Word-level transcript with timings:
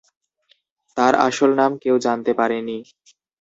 তার 0.97 1.13
আসল 1.27 1.51
নাম 1.59 1.71
কেউ 1.83 1.95
জানতে 2.05 2.31
পারেনি। 2.39 2.77